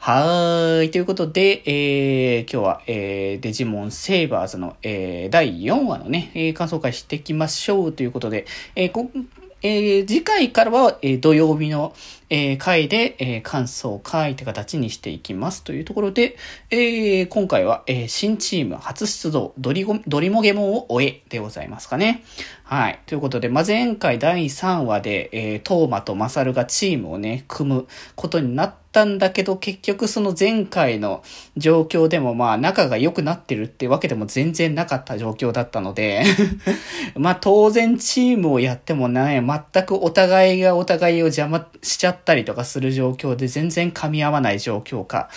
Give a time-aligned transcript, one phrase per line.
[0.00, 0.90] はーい。
[0.92, 9.10] ということで、えー、今日は、えー、デジモンセーバーズの、えー、第4話のね、えー、感想会していきましょうということで、えー、こ
[9.60, 11.92] えー、次回からは、えー、土曜日の、
[12.30, 16.36] えー、回で、えー、感想会って形にしていきますというところで、
[16.70, 22.22] えー、今回は、えー、新チーム初出動、ドリゴ、ドリモゲモンを終えでございますかね。
[22.62, 23.00] はい。
[23.06, 31.22] ということで、まあ、前回第3話で、えー、トーマとマサルがチームをね、組むことになってたんだけど、結局その前回の
[31.56, 36.24] 状況でもまあ仲が良くなってるってわけでも全然なかった状況だったので
[37.14, 45.28] まあ当然チームをやってもね、全くお互いがお互いを邪魔しちゃったりとかする状況で全然噛み合わない状況か。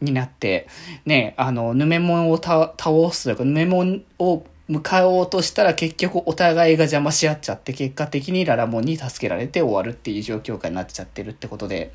[0.00, 0.68] になって、
[1.06, 2.72] ね、あの、ヌメモンを倒
[3.10, 11.92] すというか、ヌメモンを向かおうとしたら結局お互いが邪魔し合っちゃって結果的にララモンに助けられて終わるっていう状況下になっちゃってるってことで。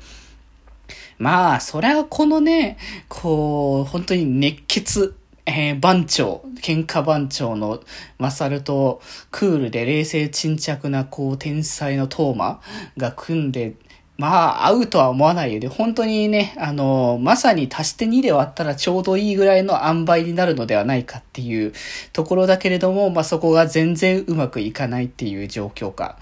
[1.18, 5.14] まあ、それはこのね、こう、本当に熱血、
[5.46, 7.82] えー、番長、喧嘩番長の
[8.18, 12.62] マサルとクールで冷静沈着なこう天才のトーマ
[12.96, 13.74] が組んで
[14.16, 21.72] まあ、合うとは思わないよで、本当にね、あの、まさに足して2で割ったらちょうどいいぐらいの塩梅になるのではないかっていう
[22.12, 26.16] ところだけれども、まあそこが全然うまくいかないっていう状況下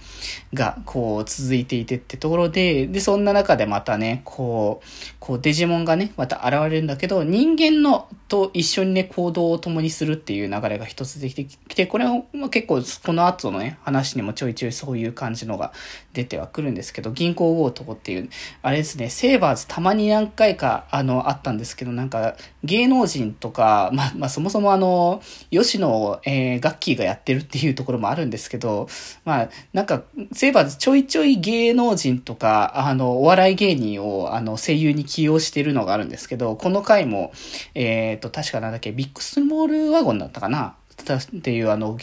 [0.54, 4.86] が、こう、続いていてってところで、で、そんな中でまたね、こう、
[5.20, 15.74] こう、デジモンがね、また現れるんだけど、人間のと一緒にね、行動を共にするっていう流れが一つできてきて、これは、まあ、結構、この後のね、話にもちょいちょいそういう感じのが
[16.14, 18.30] 出てはくるんですけど、銀行強盗とこっていう、
[18.62, 25.20] あれですね、セーバーズたまに何回か、あの、あったんですけど、なんか、芸能人とか、 まあ、まあ、そもそもあの、
[25.50, 28.88] 吉野、えー、ガッキーがやってるっていうところもあるんですけど、
[29.24, 37.32] まあ、なんか、セーバーズちょいちょい芸能人とか、あの、お笑い芸人を、あの、声優に起用してるのがあるんですけど、この回も、
[37.74, 41.98] えっ、ー、と、確かなんだっけ、ビッグスモールワゴンだったかなっていうあの、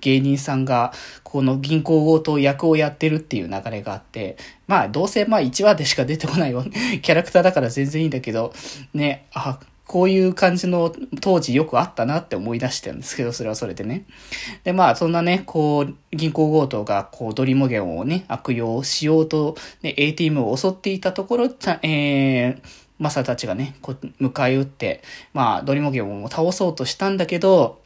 [0.00, 6.52] 芸人さんが、この銀行強盗役をやってるっていう流れがあって、まあ、どうせまあ1話でしか出てこない
[7.02, 8.52] キャラクターだから全然いいんだけど、
[8.94, 14.04] ね、あ、こういう感じの当時よくあったなって思い出してるんですけど、それはそれでね。
[14.62, 21.46] で、まあ、そんなね、こう、銀行強盗が、こう、ドリモゲンをね、悪用しようと、ね、ATM を襲っていたところ、
[21.82, 22.62] えー、
[23.00, 27.80] マサたちがね、こう、迎え撃って、まあ、ドリモゲンを倒そうとしたんだけど、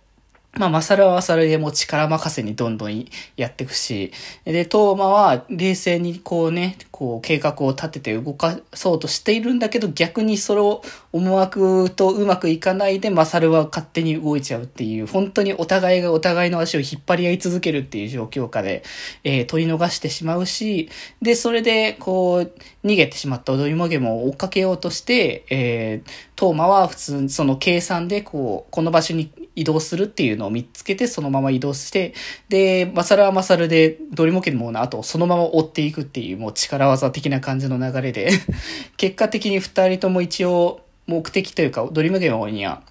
[0.56, 3.06] まあ、マサルはマサルでも力任せにどんどん
[3.36, 4.12] やっていくし、
[4.44, 10.82] で、トーマは冷静にこうね、こう計画を立てて動かそうとしているんだけど、逆にそれを
[11.12, 18.84] 思惑とうまくいかないで、マサルは勝手に動いちゃうっていう、本当にお互いがお互いの足を引っ張り合い続けるっていう状況下で、
[19.24, 20.88] えー、取り逃してしまうし、
[21.20, 32.14] で、それで、こう、逃げてしまった踊りもげも追っかけようとして、えー、トーマは普通、その計算で、こう、この場所に移動するっていうのを見つけて、そのまま移動して、
[32.48, 38.30] で、マサルはマサルで、ドリモケのの後、そのまま追っていくっていう、もう力技的な感じの流れで
[38.96, 42.82] 結果的に二人とも一応、目的というか、ドリムゲンには、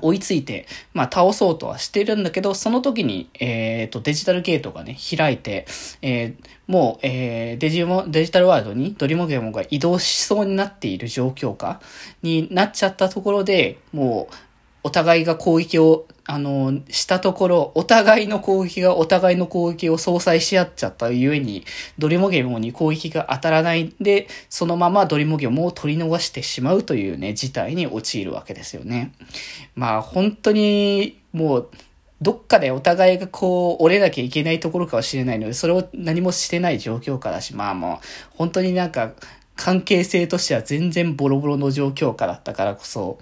[0.00, 5.66] 追いついて、まあ、倒そうとはしてるんだけど、その時に、え、ー、と、デジタルゲートがね、開いて、
[6.00, 11.80] えー、もう、えー、デジモ、デジタルワールドにドリモゲモンが移動しそうになっている状況下
[12.22, 14.34] になっちゃったところで、もう、
[14.84, 21.64] お互いが攻撃を、あの、したところ、お互いの攻撃がお互いの攻撃を相殺し合っちゃったゆえに、
[21.98, 29.12] ドリモゲモに攻撃が当たらないんで、そのままドリモゲモを取り逃してしまうというね、事態に陥るわけですよね。
[29.76, 31.70] まあ、本当に、もう、
[32.20, 38.06] どっかでお互いがこう、折れなきゃいけないところかもしれないので、それを何もしてない状況下だし、まあもう、
[38.36, 39.12] 本当になんか、
[39.56, 43.18] 関係性としては全然ボロボロの状況下だったからこそ、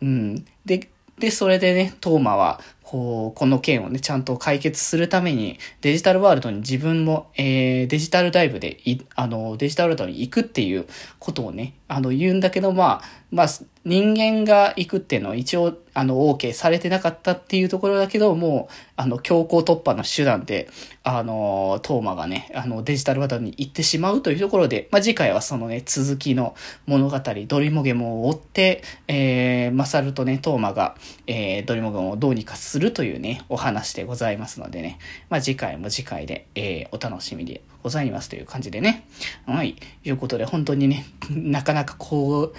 [0.00, 0.44] うん。
[0.64, 0.88] で、
[1.18, 8.78] で、それでね、トーマは、こ、の件をね、ちゃんと解決するために、デジタルワールドに自分も、えー、デジタルダイブで、
[9.16, 10.86] あの、デジタルワールドに行くっていう
[11.18, 13.46] ことをね、あの、言うんだけど、まあ、まあ、
[13.84, 20.68] 人間が行くっていうのは一応、あの、OK されてなかったっていうところだけど、もう、あの、強行突破の手段で、
[21.04, 26.56] あの、トーマがね、あの、デジタルワールドに行ってしまうというところで、まあ、次回はそのね、続きの
[26.86, 30.96] 物語、ドリモゲモを追って、えー、マサルとね、トーマが、
[31.26, 34.98] えー、ドリモゲモをどうにかするするというね、お話でございますのでね、
[35.30, 39.08] まあ次回も次回で、えー、お楽しみでございますという感じでね。
[39.46, 39.76] はい。
[40.02, 42.54] ということで、本当にね、 なかなかこう、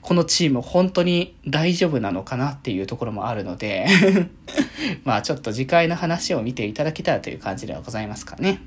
[0.00, 3.86] このチーム本当に大丈夫なのかなっていうところもあるので
[5.04, 8.58] まあちょっと次回の話を見ていただけたらという感じではございますかね。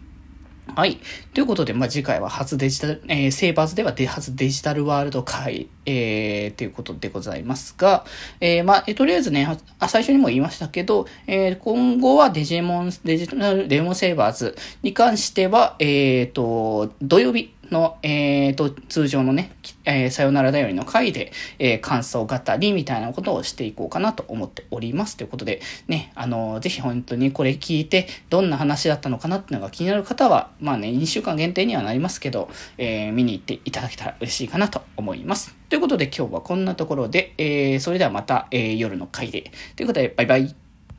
[0.67, 0.99] はい。
[1.33, 8.05] ということで、まあ、次回は初デジタル、えー、セーバーズではで初デジタルワールド会、えー、ということでございますが、
[8.39, 9.47] えー、まあ、えー、とりあえずね、
[9.79, 19.51] あ、最初にも言いましたけど、えー、今後はデジモン、デジタル、デモンセーバーズに関しては、えー、と、土曜日、の、えっ、ー、と、通常のね、
[19.83, 25.17] えー、さよならだよりの回で、えー、感想語りみたいなことをしていこうかなと思っております。
[25.17, 35.55] ということで、ね、あのー、ぜひ本当にこれ聞いて、どんな話だったのかなっていうのが気になる方は、まあね、2週間限定にはなりますけど、えー、見に行っていただけたら嬉しいかなと思います。
[35.69, 39.51] ということで今日はこんなところで、えー、それではまた、えー、夜の回で。
[39.75, 40.62] ということで、バイバイ。